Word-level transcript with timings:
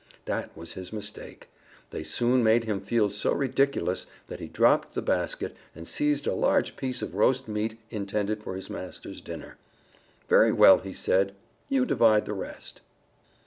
That 0.25 0.57
was 0.57 0.73
his 0.73 0.91
mistake. 0.91 1.47
They 1.91 2.01
soon 2.01 2.43
made 2.43 2.63
him 2.63 2.81
feel 2.81 3.07
so 3.07 3.33
ridiculous 3.33 4.07
that 4.29 4.39
he 4.39 4.47
dropped 4.47 4.95
the 4.95 5.01
basket 5.03 5.55
and 5.75 5.87
seized 5.87 6.25
a 6.25 6.33
large 6.33 6.75
piece 6.75 7.03
of 7.03 7.13
roast 7.13 7.47
meat 7.47 7.77
intended 7.91 8.41
for 8.41 8.55
his 8.55 8.67
master's 8.67 9.21
dinner. 9.21 9.57
"Very 10.27 10.51
well," 10.51 10.79
he 10.79 10.91
said, 10.93 11.35
"you 11.69 11.85
divide 11.85 12.25
the 12.25 12.33
rest." 12.33 12.81